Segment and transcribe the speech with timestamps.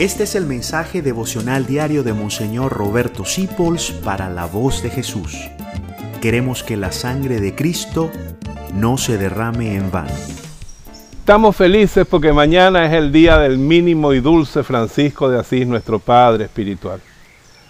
[0.00, 5.36] Este es el mensaje devocional diario de Monseñor Roberto Sipols para la voz de Jesús.
[6.22, 8.10] Queremos que la sangre de Cristo
[8.72, 10.08] no se derrame en vano.
[11.18, 15.98] Estamos felices porque mañana es el día del mínimo y dulce Francisco de Asís, nuestro
[15.98, 17.02] Padre espiritual,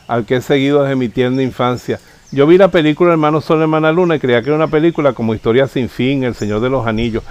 [0.06, 1.98] al que he seguido desde mi tierna infancia.
[2.30, 5.34] Yo vi la película Hermano Sol, Hermana Luna y creía que era una película como
[5.34, 7.24] Historia sin fin, El Señor de los Anillos.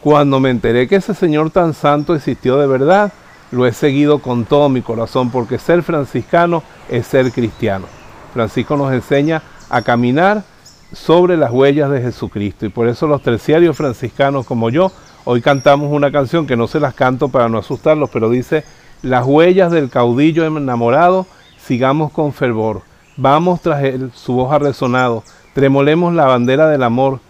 [0.00, 3.12] Cuando me enteré que ese Señor tan santo existió de verdad,
[3.50, 7.86] lo he seguido con todo mi corazón, porque ser franciscano es ser cristiano.
[8.32, 10.44] Francisco nos enseña a caminar
[10.92, 14.90] sobre las huellas de Jesucristo y por eso los terciarios franciscanos como yo,
[15.24, 18.64] hoy cantamos una canción que no se las canto para no asustarlos, pero dice,
[19.02, 21.26] las huellas del caudillo enamorado,
[21.64, 22.82] sigamos con fervor,
[23.16, 25.22] vamos tras él, su voz ha resonado,
[25.54, 27.20] tremolemos la bandera del amor,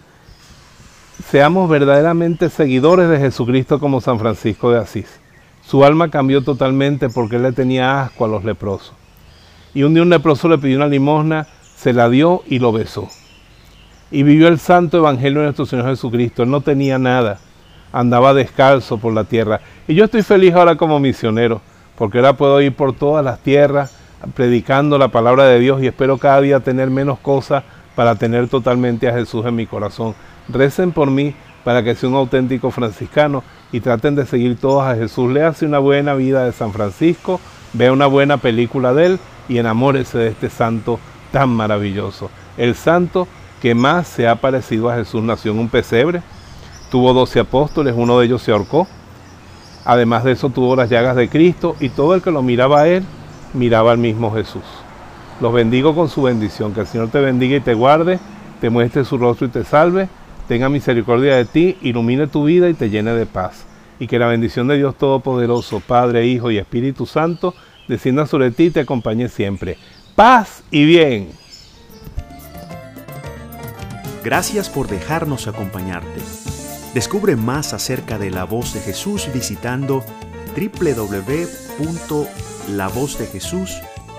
[1.29, 5.20] seamos verdaderamente seguidores de Jesucristo como San Francisco de Asís.
[5.71, 8.91] Su alma cambió totalmente porque él le tenía asco a los leprosos.
[9.73, 13.07] Y un día un leproso le pidió una limosna, se la dio y lo besó.
[14.11, 16.43] Y vivió el santo evangelio de nuestro Señor Jesucristo.
[16.43, 17.39] Él no tenía nada,
[17.93, 19.61] andaba descalzo por la tierra.
[19.87, 21.61] Y yo estoy feliz ahora como misionero,
[21.97, 23.95] porque ahora puedo ir por todas las tierras
[24.35, 27.63] predicando la palabra de Dios y espero cada día tener menos cosas
[27.95, 30.15] para tener totalmente a Jesús en mi corazón.
[30.47, 34.95] Recen por mí para que sea un auténtico franciscano y traten de seguir todos a
[34.95, 35.31] Jesús.
[35.31, 37.39] Léase una buena vida de San Francisco,
[37.73, 40.99] vea una buena película de él y enamórese de este santo
[41.31, 42.29] tan maravilloso.
[42.57, 43.27] El santo
[43.61, 46.21] que más se ha parecido a Jesús nació en un pesebre,
[46.89, 48.87] tuvo doce apóstoles, uno de ellos se ahorcó.
[49.85, 52.87] Además de eso tuvo las llagas de Cristo y todo el que lo miraba a
[52.87, 53.03] él
[53.53, 54.63] miraba al mismo Jesús.
[55.41, 58.19] Los bendigo con su bendición, que el Señor te bendiga y te guarde,
[58.61, 60.07] te muestre su rostro y te salve
[60.51, 63.63] tenga misericordia de ti, ilumine tu vida y te llene de paz.
[63.99, 67.55] Y que la bendición de Dios Todopoderoso, Padre, Hijo y Espíritu Santo,
[67.87, 69.77] descienda sobre ti y te acompañe siempre.
[70.13, 71.29] Paz y bien.
[74.25, 76.19] Gracias por dejarnos acompañarte.
[76.93, 80.03] Descubre más acerca de la voz de Jesús visitando